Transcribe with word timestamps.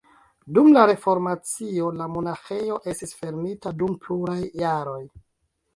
Dum 0.57 0.69
la 0.75 0.85
reformacio 0.91 1.91
la 1.99 2.09
monaĥejo 2.15 2.81
estis 2.95 3.15
fermita 3.21 3.77
dum 3.83 3.97
pluraj 4.07 4.41
jaroj. 4.65 5.01